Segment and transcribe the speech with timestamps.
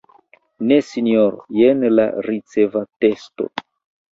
[0.69, 3.51] Ne Sinjoro, jen la ricevatesto.